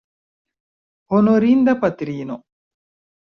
Honorinda 1.17 1.77
patrino! 1.83 2.39